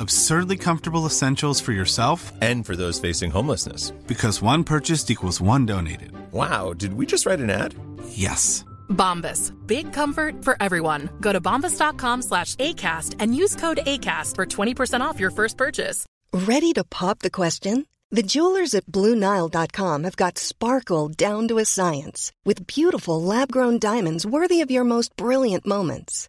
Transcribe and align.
absurdly 0.00 0.56
comfortable 0.56 1.06
essentials 1.06 1.60
for 1.60 1.72
yourself 1.72 2.32
and 2.40 2.64
for 2.64 2.74
those 2.76 2.98
facing 2.98 3.30
homelessness. 3.30 3.90
Because 4.06 4.42
one 4.42 4.64
purchased 4.64 5.10
equals 5.10 5.40
one 5.40 5.66
donated. 5.66 6.12
Wow, 6.32 6.72
did 6.72 6.94
we 6.94 7.06
just 7.06 7.26
write 7.26 7.40
an 7.40 7.50
ad? 7.50 7.74
Yes. 8.08 8.64
Bombas. 8.88 9.52
Big 9.66 9.92
comfort 9.92 10.44
for 10.44 10.56
everyone. 10.60 11.10
Go 11.20 11.32
to 11.32 11.40
bombas.com 11.40 12.22
slash 12.22 12.56
ACAST 12.56 13.16
and 13.18 13.34
use 13.34 13.56
code 13.56 13.80
ACAST 13.86 14.36
for 14.36 14.46
20% 14.46 15.00
off 15.00 15.20
your 15.20 15.30
first 15.30 15.56
purchase. 15.56 16.06
Ready 16.32 16.72
to 16.74 16.84
pop 16.84 17.20
the 17.20 17.30
question? 17.30 17.86
The 18.12 18.24
jewelers 18.24 18.74
at 18.74 18.86
Bluenile.com 18.86 20.04
have 20.04 20.16
got 20.16 20.36
sparkle 20.36 21.08
down 21.08 21.46
to 21.48 21.58
a 21.58 21.64
science 21.64 22.32
with 22.44 22.66
beautiful 22.66 23.22
lab 23.22 23.52
grown 23.52 23.78
diamonds 23.78 24.26
worthy 24.26 24.60
of 24.62 24.70
your 24.70 24.82
most 24.82 25.16
brilliant 25.16 25.64
moments. 25.64 26.28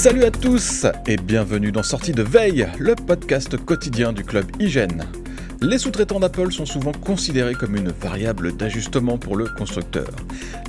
Salut 0.00 0.24
à 0.24 0.30
tous 0.30 0.86
et 1.06 1.18
bienvenue 1.18 1.72
dans 1.72 1.82
Sortie 1.82 2.12
de 2.12 2.22
Veille, 2.22 2.66
le 2.78 2.94
podcast 2.94 3.58
quotidien 3.58 4.14
du 4.14 4.24
club 4.24 4.46
Hygiène. 4.58 5.04
Les 5.62 5.76
sous-traitants 5.76 6.20
d'Apple 6.20 6.50
sont 6.52 6.64
souvent 6.64 6.92
considérés 6.92 7.52
comme 7.54 7.76
une 7.76 7.90
variable 7.90 8.56
d'ajustement 8.56 9.18
pour 9.18 9.36
le 9.36 9.46
constructeur. 9.46 10.08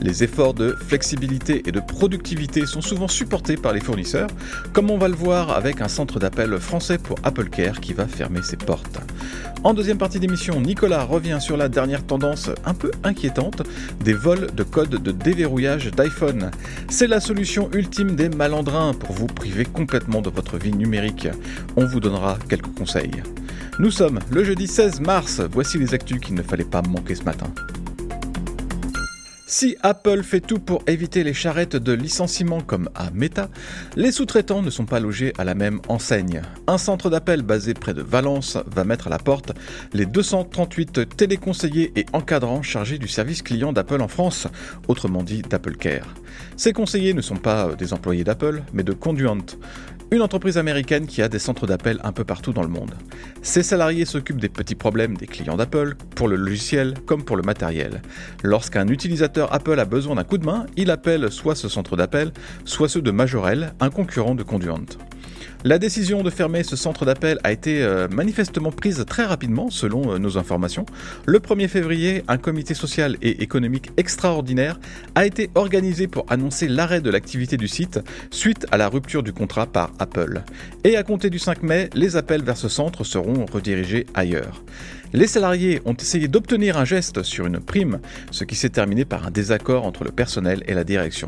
Les 0.02 0.22
efforts 0.22 0.54
de 0.54 0.72
flexibilité 0.74 1.64
et 1.66 1.72
de 1.72 1.80
productivité 1.80 2.66
sont 2.66 2.82
souvent 2.82 3.08
supportés 3.08 3.56
par 3.56 3.72
les 3.72 3.80
fournisseurs, 3.80 4.30
comme 4.74 4.92
on 4.92 4.98
va 4.98 5.08
le 5.08 5.16
voir 5.16 5.52
avec 5.52 5.80
un 5.80 5.88
centre 5.88 6.20
d'appel 6.20 6.60
français 6.60 6.98
pour 6.98 7.18
Apple 7.24 7.48
Care 7.48 7.80
qui 7.80 7.94
va 7.94 8.06
fermer 8.06 8.42
ses 8.42 8.58
portes. 8.58 9.00
En 9.64 9.74
deuxième 9.74 9.98
partie 9.98 10.20
d'émission, 10.20 10.60
Nicolas 10.60 11.06
revient 11.06 11.38
sur 11.40 11.56
la 11.56 11.70
dernière 11.70 12.06
tendance 12.06 12.50
un 12.66 12.74
peu 12.74 12.92
inquiétante 13.06 13.62
des 14.04 14.14
vols 14.14 14.48
de 14.54 14.64
code 14.64 15.02
de 15.02 15.12
déverrouillage 15.12 15.90
d'iPhone. 15.92 16.52
C'est 16.90 17.08
la 17.08 17.22
solution 17.22 17.70
ultime 17.72 18.18
des 18.18 18.28
malandrins 18.28 18.94
pour 18.94 19.16
vous 19.16 19.28
priver 19.28 19.64
complètement 19.64 20.22
de 20.22 20.30
votre 20.30 20.58
vie 20.58 20.74
numérique. 20.74 21.30
On 21.78 21.86
vous 21.86 22.02
donnera 22.02 22.38
quelques 22.50 22.74
conseils. 22.76 23.24
Nous 23.80 23.92
sommes 23.92 24.20
le 24.30 24.44
jeudi 24.44 24.68
16 24.68 25.00
mars, 25.02 25.42
voici 25.52 25.78
les 25.78 25.94
actus 25.94 26.20
qu'il 26.20 26.36
ne 26.36 26.44
fallait 26.44 26.64
pas 26.64 26.82
manquer 26.82 27.16
ce 27.16 27.24
matin. 27.24 27.52
Si 29.52 29.76
Apple 29.82 30.24
fait 30.24 30.40
tout 30.40 30.60
pour 30.60 30.82
éviter 30.88 31.26
les 31.26 31.34
charrettes 31.34 31.76
de 31.76 31.92
licenciement 31.92 32.62
comme 32.62 32.90
à 32.96 33.12
Meta, 33.12 33.50
les 33.98 34.14
sous-traitants 34.14 34.62
ne 34.62 34.70
sont 34.70 34.86
pas 34.86 35.02
logés 35.02 35.34
à 35.38 35.44
la 35.44 35.56
même 35.56 35.82
enseigne. 35.90 36.42
Un 36.68 36.78
centre 36.78 37.10
d'appel 37.10 37.42
basé 37.42 37.74
près 37.74 37.94
de 37.94 38.02
Valence 38.02 38.58
va 38.66 38.86
mettre 38.86 39.08
à 39.08 39.10
la 39.10 39.18
porte 39.18 39.52
les 39.92 40.06
238 40.06 41.18
téléconseillers 41.18 41.92
et 41.98 42.06
encadrants 42.14 42.62
chargés 42.62 42.98
du 42.98 43.10
service 43.10 43.42
client 43.42 43.74
d'Apple 43.74 44.02
en 44.02 44.08
France, 44.08 44.48
autrement 44.88 45.22
dit 45.22 45.42
d'Apple 45.42 45.76
Care. 45.76 46.08
Ces 46.56 46.72
conseillers 46.72 47.14
ne 47.14 47.22
sont 47.22 47.36
pas 47.36 47.76
des 47.76 47.92
employés 47.92 48.24
d'Apple, 48.24 48.64
mais 48.72 48.84
de 48.84 48.94
Conduent, 48.94 49.58
une 50.14 50.22
entreprise 50.22 50.58
américaine 50.58 51.08
qui 51.08 51.22
a 51.22 51.30
des 51.30 51.40
centres 51.40 51.66
d'appel 51.66 51.98
un 52.04 52.12
peu 52.12 52.26
partout 52.26 52.52
dans 52.52 52.64
le 52.64 52.68
monde. 52.68 52.96
Ses 53.42 53.64
salariés 53.64 54.04
s'occupent 54.04 54.42
des 54.42 54.50
petits 54.50 54.76
problèmes 54.76 55.16
des 55.16 55.26
clients 55.26 55.56
d'Apple, 55.56 55.96
pour 56.16 56.28
le 56.28 56.36
logiciel 56.36 56.96
comme 57.06 57.24
pour 57.24 57.38
le 57.38 57.44
matériel. 57.44 58.02
Lorsqu'un 58.44 58.90
utilisateur 58.90 59.54
Apple 59.54 59.80
a 59.80 59.86
besoin 59.86 60.16
d'un 60.16 60.26
coup 60.26 60.38
de 60.38 60.46
main, 60.46 60.66
il 60.76 60.92
appelle 60.92 61.32
soit 61.32 61.56
ce 61.56 61.70
centre 61.70 61.96
d'appel, 61.96 62.34
soit 62.66 62.90
ceux 62.90 63.02
de 63.02 63.12
Majorel, 63.12 63.74
un 63.80 63.90
concurrent 63.90 64.36
de 64.36 64.44
Conduent. 64.44 64.98
La 65.64 65.78
décision 65.78 66.24
de 66.24 66.32
fermer 66.32 66.64
ce 66.64 66.76
centre 66.76 67.06
d'appel 67.06 67.38
a 67.44 67.52
été 67.52 67.84
euh, 67.84 68.08
manifestement 68.08 68.72
prise 68.72 69.06
très 69.08 69.26
rapidement, 69.26 69.70
selon 69.70 70.12
euh, 70.12 70.18
nos 70.18 70.40
informations. 70.40 70.88
Le 71.28 71.38
1er 71.38 71.68
février, 71.68 72.24
un 72.28 72.38
comité 72.38 72.74
social 72.74 73.16
et 73.22 73.44
économique 73.44 73.92
extraordinaire 73.96 74.80
a 75.14 75.28
été 75.28 75.52
organisé 75.54 76.08
pour 76.08 76.26
annoncer 76.30 76.68
l'arrêt 76.68 77.00
de 77.00 77.12
l'activité 77.12 77.58
du 77.58 77.68
site 77.68 78.00
suite 78.32 78.66
à 78.72 78.78
la 78.78 78.90
rupture 78.90 79.22
du 79.22 79.34
contrat 79.34 79.68
par 79.68 79.92
Apple. 80.00 80.42
Et 80.84 80.98
à 80.98 81.04
compter 81.04 81.30
du 81.30 81.38
5 81.38 81.62
mai, 81.62 81.92
les 81.94 82.16
appels 82.16 82.42
vers 82.42 82.58
ce 82.58 82.68
centre 82.68 83.04
seront 83.04 83.46
redirigés 83.46 84.08
ailleurs. 84.16 84.64
Les 85.14 85.28
salariés 85.28 85.82
ont 85.86 85.94
essayé 85.94 86.30
d'obtenir 86.30 86.78
un 86.78 86.86
geste 86.86 87.24
sur 87.24 87.46
une 87.46 87.60
prime, 87.60 88.00
ce 88.32 88.46
qui 88.46 88.56
s'est 88.56 88.70
terminé 88.70 89.04
par 89.04 89.28
un 89.28 89.32
désaccord 89.32 89.86
entre 89.86 90.06
le 90.06 90.12
personnel 90.12 90.64
et 90.68 90.74
la 90.74 90.86
direction. 90.86 91.28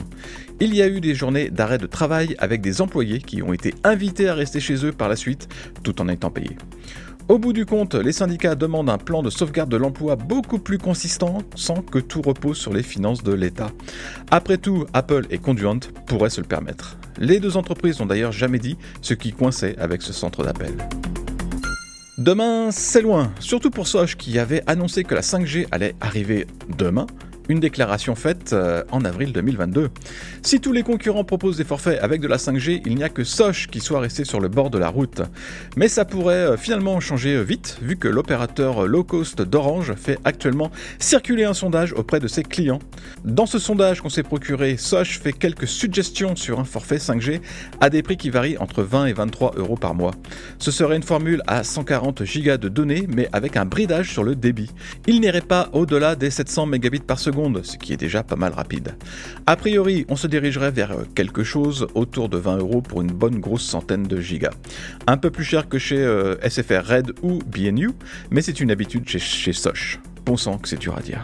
Il 0.61 0.73
y 0.73 0.81
a 0.81 0.87
eu 0.87 1.01
des 1.01 1.13
journées 1.13 1.49
d'arrêt 1.49 1.77
de 1.77 1.85
travail 1.85 2.35
avec 2.37 2.61
des 2.61 2.81
employés 2.81 3.19
qui 3.19 3.41
ont 3.41 3.51
été 3.51 3.73
invités 3.83 4.29
à 4.29 4.35
rester 4.35 4.61
chez 4.61 4.85
eux 4.85 4.93
par 4.93 5.09
la 5.09 5.17
suite, 5.17 5.49
tout 5.83 6.01
en 6.01 6.07
étant 6.07 6.29
payés. 6.29 6.55
Au 7.27 7.39
bout 7.39 7.51
du 7.51 7.65
compte, 7.65 7.95
les 7.95 8.11
syndicats 8.13 8.55
demandent 8.55 8.89
un 8.89 8.97
plan 8.97 9.21
de 9.21 9.29
sauvegarde 9.29 9.69
de 9.69 9.77
l'emploi 9.77 10.15
beaucoup 10.15 10.59
plus 10.59 10.77
consistant 10.77 11.39
sans 11.55 11.81
que 11.81 11.99
tout 11.99 12.21
repose 12.21 12.57
sur 12.57 12.73
les 12.73 12.83
finances 12.83 13.23
de 13.23 13.33
l'État. 13.33 13.71
Après 14.31 14.57
tout, 14.57 14.85
Apple 14.93 15.25
et 15.29 15.37
Conduent 15.37 15.89
pourraient 16.05 16.29
se 16.29 16.41
le 16.41 16.47
permettre. 16.47 16.97
Les 17.19 17.39
deux 17.39 17.57
entreprises 17.57 17.99
n'ont 17.99 18.05
d'ailleurs 18.05 18.33
jamais 18.33 18.59
dit 18.59 18.77
ce 19.01 19.13
qui 19.13 19.31
coinçait 19.31 19.77
avec 19.77 20.01
ce 20.01 20.13
centre 20.13 20.43
d'appel. 20.43 20.73
Demain, 22.19 22.69
c'est 22.69 23.01
loin, 23.01 23.31
surtout 23.39 23.71
pour 23.71 23.87
Soch 23.87 24.15
qui 24.15 24.37
avait 24.37 24.61
annoncé 24.67 25.03
que 25.03 25.15
la 25.15 25.21
5G 25.21 25.65
allait 25.71 25.95
arriver 25.99 26.45
demain, 26.77 27.07
une 27.49 27.59
déclaration 27.59 28.15
faite 28.15 28.53
euh, 28.53 28.83
en 28.91 29.05
avril 29.05 29.33
2022. 29.33 29.89
Si 30.41 30.59
tous 30.59 30.71
les 30.71 30.83
concurrents 30.83 31.23
proposent 31.23 31.57
des 31.57 31.63
forfaits 31.63 31.99
avec 32.01 32.21
de 32.21 32.27
la 32.27 32.37
5G, 32.37 32.81
il 32.85 32.95
n'y 32.95 33.03
a 33.03 33.09
que 33.09 33.23
Soch 33.23 33.67
qui 33.67 33.79
soit 33.79 33.99
resté 33.99 34.25
sur 34.25 34.39
le 34.39 34.47
bord 34.47 34.69
de 34.69 34.77
la 34.77 34.89
route. 34.89 35.21
Mais 35.75 35.87
ça 35.87 36.05
pourrait 36.05 36.35
euh, 36.35 36.57
finalement 36.57 36.99
changer 36.99 37.35
euh, 37.35 37.41
vite, 37.41 37.77
vu 37.81 37.97
que 37.97 38.07
l'opérateur 38.07 38.87
low 38.87 39.03
cost 39.03 39.41
d'Orange 39.41 39.93
fait 39.95 40.19
actuellement 40.23 40.71
circuler 40.99 41.43
un 41.43 41.53
sondage 41.53 41.93
auprès 41.93 42.19
de 42.19 42.27
ses 42.27 42.43
clients. 42.43 42.79
Dans 43.25 43.45
ce 43.45 43.59
sondage 43.59 44.01
qu'on 44.01 44.09
s'est 44.09 44.23
procuré, 44.23 44.77
Soch 44.77 45.19
fait 45.19 45.33
quelques 45.33 45.67
suggestions 45.67 46.35
sur 46.35 46.59
un 46.59 46.65
forfait 46.65 46.97
5G 46.97 47.41
à 47.81 47.89
des 47.89 48.03
prix 48.03 48.17
qui 48.17 48.29
varient 48.29 48.57
entre 48.57 48.83
20 48.83 49.07
et 49.07 49.13
23 49.13 49.53
euros 49.57 49.75
par 49.75 49.95
mois. 49.95 50.11
Ce 50.59 50.71
serait 50.71 50.95
une 50.95 51.03
formule 51.03 51.41
à 51.47 51.63
140 51.63 52.23
gigas 52.23 52.57
de 52.57 52.69
données, 52.69 53.05
mais 53.07 53.27
avec 53.33 53.57
un 53.57 53.65
bridage 53.65 54.11
sur 54.11 54.23
le 54.23 54.35
débit. 54.35 54.71
Il 55.07 55.21
n'irait 55.21 55.41
pas 55.41 55.69
au-delà 55.73 56.15
des 56.15 56.29
700 56.29 56.67
mégabits 56.67 56.99
ce 57.63 57.77
qui 57.77 57.93
est 57.93 57.97
déjà 57.97 58.23
pas 58.23 58.35
mal 58.35 58.53
rapide. 58.53 58.95
A 59.47 59.55
priori, 59.55 60.05
on 60.09 60.15
se 60.15 60.27
dirigerait 60.27 60.71
vers 60.71 60.95
quelque 61.15 61.43
chose 61.43 61.87
autour 61.95 62.29
de 62.29 62.37
20 62.37 62.57
euros 62.57 62.81
pour 62.81 63.01
une 63.01 63.11
bonne 63.11 63.39
grosse 63.39 63.63
centaine 63.63 64.03
de 64.03 64.21
gigas. 64.21 64.53
Un 65.07 65.17
peu 65.17 65.31
plus 65.31 65.43
cher 65.43 65.67
que 65.67 65.79
chez 65.79 65.97
euh, 65.97 66.35
SFR 66.47 66.85
Red 66.85 67.13
ou 67.23 67.39
BNU, 67.39 67.91
mais 68.31 68.41
c'est 68.41 68.59
une 68.59 68.71
habitude 68.71 69.07
chez, 69.07 69.19
chez 69.19 69.53
Soch. 69.53 69.99
Bon 70.25 70.37
sang 70.37 70.57
que 70.57 70.69
c'est 70.69 70.79
dur 70.79 70.95
à 70.97 71.01
dire. 71.01 71.23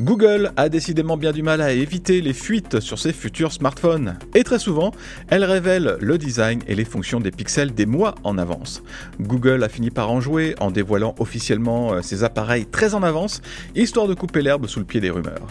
Google 0.00 0.52
a 0.56 0.70
décidément 0.70 1.18
bien 1.18 1.32
du 1.32 1.42
mal 1.42 1.60
à 1.60 1.70
éviter 1.72 2.22
les 2.22 2.32
fuites 2.32 2.80
sur 2.80 2.98
ses 2.98 3.12
futurs 3.12 3.52
smartphones, 3.52 4.16
et 4.34 4.42
très 4.42 4.58
souvent, 4.58 4.92
elle 5.28 5.44
révèle 5.44 5.98
le 6.00 6.16
design 6.16 6.60
et 6.66 6.74
les 6.74 6.86
fonctions 6.86 7.20
des 7.20 7.30
pixels 7.30 7.74
des 7.74 7.84
mois 7.84 8.14
en 8.24 8.38
avance. 8.38 8.82
Google 9.20 9.62
a 9.62 9.68
fini 9.68 9.90
par 9.90 10.10
en 10.10 10.22
jouer 10.22 10.54
en 10.60 10.70
dévoilant 10.70 11.14
officiellement 11.18 11.92
euh, 11.92 12.00
ses 12.00 12.24
appareils 12.24 12.64
très 12.64 12.94
en 12.94 13.02
avance, 13.02 13.42
histoire 13.76 14.08
de 14.08 14.14
couper 14.14 14.40
l'herbe 14.40 14.66
sous 14.66 14.78
le 14.78 14.86
pied 14.86 15.00
des 15.00 15.10
rumeurs. 15.10 15.46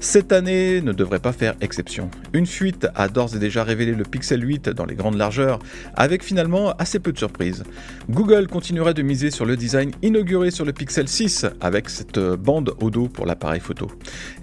Cette 0.00 0.32
année 0.32 0.80
ne 0.80 0.92
devrait 0.92 1.18
pas 1.18 1.32
faire 1.32 1.54
exception. 1.60 2.10
Une 2.32 2.46
fuite 2.46 2.86
a 2.94 3.08
d'ores 3.08 3.36
et 3.36 3.38
déjà 3.38 3.62
révélé 3.62 3.92
le 3.92 4.04
Pixel 4.04 4.42
8 4.42 4.70
dans 4.70 4.86
les 4.86 4.94
grandes 4.94 5.18
largeurs, 5.18 5.58
avec 5.96 6.24
finalement 6.24 6.72
assez 6.78 6.98
peu 6.98 7.12
de 7.12 7.18
surprises. 7.18 7.62
Google 8.08 8.46
continuerait 8.46 8.94
de 8.94 9.02
miser 9.02 9.30
sur 9.30 9.44
le 9.44 9.58
design 9.58 9.90
inauguré 10.00 10.50
sur 10.50 10.64
le 10.64 10.72
Pixel 10.72 11.08
6, 11.08 11.44
avec 11.60 11.90
cette 11.90 12.18
bande 12.18 12.74
au 12.80 12.88
dos 12.88 13.08
pour 13.08 13.26
l'appareil 13.26 13.60
photo 13.60 13.81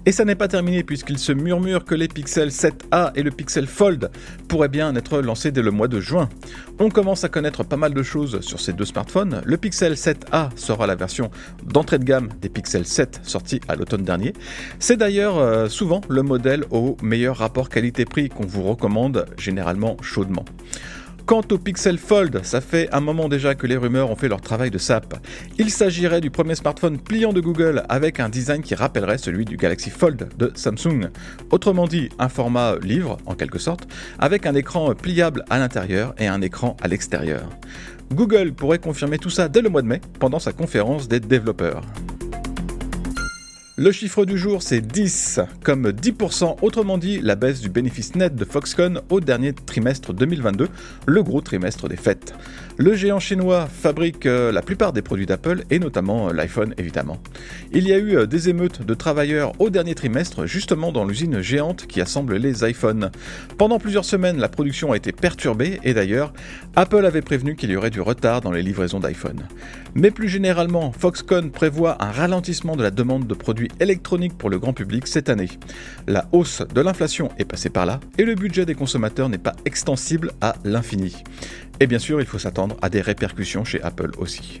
Et 0.06 0.12
ça 0.12 0.24
n'est 0.24 0.34
pas 0.34 0.48
terminé 0.48 0.82
puisqu'il 0.82 1.18
se 1.18 1.32
murmure 1.32 1.84
que 1.84 1.94
les 1.94 2.08
Pixel 2.08 2.48
7a 2.48 3.12
et 3.14 3.22
le 3.22 3.30
Pixel 3.30 3.66
Fold 3.66 4.10
pourraient 4.48 4.68
bien 4.68 4.94
être 4.96 5.20
lancés 5.20 5.50
dès 5.52 5.62
le 5.62 5.70
mois 5.70 5.88
de 5.88 6.00
juin. 6.00 6.28
On 6.78 6.88
commence 6.88 7.24
à 7.24 7.28
connaître 7.28 7.64
pas 7.64 7.76
mal 7.76 7.94
de 7.94 8.02
choses 8.02 8.40
sur 8.40 8.60
ces 8.60 8.72
deux 8.72 8.84
smartphones. 8.84 9.42
Le 9.44 9.56
Pixel 9.56 9.94
7a 9.94 10.50
sera 10.56 10.86
la 10.86 10.94
version 10.94 11.30
d'entrée 11.62 11.98
de 11.98 12.04
gamme 12.04 12.28
des 12.40 12.48
Pixel 12.48 12.86
7 12.86 13.20
sortis 13.22 13.60
à 13.68 13.76
l'automne 13.76 14.02
dernier. 14.02 14.32
C'est 14.78 14.96
d'ailleurs 14.96 15.38
euh, 15.38 15.68
souvent 15.68 16.00
le 16.08 16.22
modèle 16.22 16.64
au 16.70 16.96
meilleur 17.02 17.36
rapport 17.36 17.68
qualité-prix 17.68 18.28
qu'on 18.28 18.46
vous 18.46 18.62
recommande 18.62 19.26
généralement 19.38 19.96
chaudement. 20.02 20.44
Quant 21.30 21.44
au 21.52 21.58
Pixel 21.58 21.96
Fold, 21.96 22.40
ça 22.42 22.60
fait 22.60 22.92
un 22.92 22.98
moment 22.98 23.28
déjà 23.28 23.54
que 23.54 23.68
les 23.68 23.76
rumeurs 23.76 24.10
ont 24.10 24.16
fait 24.16 24.26
leur 24.26 24.40
travail 24.40 24.72
de 24.72 24.78
sap. 24.78 25.14
Il 25.58 25.70
s'agirait 25.70 26.20
du 26.20 26.28
premier 26.28 26.56
smartphone 26.56 26.98
pliant 26.98 27.32
de 27.32 27.40
Google 27.40 27.84
avec 27.88 28.18
un 28.18 28.28
design 28.28 28.62
qui 28.62 28.74
rappellerait 28.74 29.16
celui 29.16 29.44
du 29.44 29.56
Galaxy 29.56 29.90
Fold 29.90 30.28
de 30.36 30.50
Samsung. 30.56 31.08
Autrement 31.52 31.86
dit, 31.86 32.08
un 32.18 32.28
format 32.28 32.74
livre, 32.82 33.16
en 33.26 33.36
quelque 33.36 33.60
sorte, 33.60 33.86
avec 34.18 34.44
un 34.44 34.56
écran 34.56 34.92
pliable 34.96 35.44
à 35.50 35.60
l'intérieur 35.60 36.16
et 36.18 36.26
un 36.26 36.42
écran 36.42 36.76
à 36.82 36.88
l'extérieur. 36.88 37.48
Google 38.12 38.52
pourrait 38.52 38.80
confirmer 38.80 39.18
tout 39.18 39.30
ça 39.30 39.48
dès 39.48 39.62
le 39.62 39.68
mois 39.68 39.82
de 39.82 39.86
mai, 39.86 40.00
pendant 40.18 40.40
sa 40.40 40.52
conférence 40.52 41.06
des 41.06 41.20
développeurs. 41.20 41.82
Le 43.82 43.92
chiffre 43.92 44.26
du 44.26 44.36
jour, 44.36 44.62
c'est 44.62 44.82
10, 44.82 45.40
comme 45.64 45.88
10%, 45.88 46.56
autrement 46.60 46.98
dit 46.98 47.18
la 47.22 47.34
baisse 47.34 47.62
du 47.62 47.70
bénéfice 47.70 48.14
net 48.14 48.34
de 48.34 48.44
Foxconn 48.44 49.00
au 49.08 49.20
dernier 49.20 49.54
trimestre 49.54 50.12
2022, 50.12 50.68
le 51.06 51.22
gros 51.22 51.40
trimestre 51.40 51.88
des 51.88 51.96
fêtes. 51.96 52.34
Le 52.76 52.94
géant 52.94 53.20
chinois 53.20 53.66
fabrique 53.66 54.26
euh, 54.26 54.52
la 54.52 54.60
plupart 54.60 54.92
des 54.92 55.00
produits 55.00 55.24
d'Apple 55.24 55.64
et 55.70 55.78
notamment 55.78 56.28
euh, 56.28 56.32
l'iPhone 56.34 56.74
évidemment. 56.76 57.22
Il 57.72 57.88
y 57.88 57.94
a 57.94 57.98
eu 57.98 58.18
euh, 58.18 58.26
des 58.26 58.50
émeutes 58.50 58.82
de 58.84 58.92
travailleurs 58.92 59.52
au 59.58 59.70
dernier 59.70 59.94
trimestre 59.94 60.44
justement 60.44 60.92
dans 60.92 61.06
l'usine 61.06 61.40
géante 61.40 61.86
qui 61.86 62.02
assemble 62.02 62.36
les 62.36 62.68
iPhones. 62.68 63.10
Pendant 63.56 63.78
plusieurs 63.78 64.04
semaines, 64.04 64.36
la 64.36 64.50
production 64.50 64.92
a 64.92 64.96
été 64.98 65.10
perturbée 65.10 65.80
et 65.84 65.94
d'ailleurs, 65.94 66.34
Apple 66.76 67.06
avait 67.06 67.22
prévenu 67.22 67.56
qu'il 67.56 67.70
y 67.70 67.76
aurait 67.76 67.88
du 67.88 68.02
retard 68.02 68.42
dans 68.42 68.52
les 68.52 68.62
livraisons 68.62 69.00
d'iPhone. 69.00 69.46
Mais 69.94 70.10
plus 70.10 70.28
généralement, 70.28 70.92
Foxconn 70.92 71.50
prévoit 71.50 71.96
un 72.04 72.10
ralentissement 72.10 72.76
de 72.76 72.82
la 72.82 72.90
demande 72.90 73.26
de 73.26 73.34
produits 73.34 73.69
électroniques 73.78 74.36
pour 74.36 74.50
le 74.50 74.58
grand 74.58 74.72
public 74.72 75.06
cette 75.06 75.28
année. 75.28 75.50
La 76.06 76.28
hausse 76.32 76.62
de 76.74 76.80
l'inflation 76.80 77.30
est 77.38 77.44
passée 77.44 77.70
par 77.70 77.86
là 77.86 78.00
et 78.18 78.24
le 78.24 78.34
budget 78.34 78.66
des 78.66 78.74
consommateurs 78.74 79.28
n'est 79.28 79.38
pas 79.38 79.54
extensible 79.64 80.32
à 80.40 80.54
l'infini. 80.64 81.16
Et 81.80 81.86
bien 81.86 81.98
sûr, 81.98 82.20
il 82.20 82.26
faut 82.26 82.38
s'attendre 82.38 82.76
à 82.82 82.90
des 82.90 83.00
répercussions 83.00 83.64
chez 83.64 83.82
Apple 83.82 84.10
aussi. 84.18 84.60